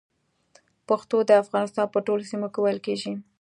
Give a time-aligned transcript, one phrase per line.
[0.87, 3.13] پښتو د افغانستان په ټولو سيمو کې ویل کېږي